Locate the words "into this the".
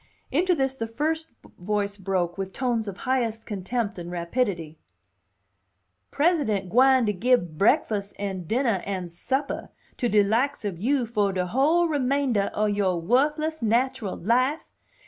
0.31-0.87